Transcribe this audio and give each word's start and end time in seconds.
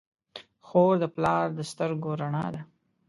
خور 0.67 0.93
د 1.03 1.05
پلار 1.15 1.45
د 1.57 1.59
سترګو 1.71 2.11
رڼا 2.21 2.45
ده. 2.53 2.61